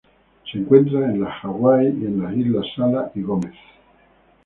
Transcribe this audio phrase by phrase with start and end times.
[0.51, 3.53] Se encuentra en las Hawaii y en la isla Sala y Gómez.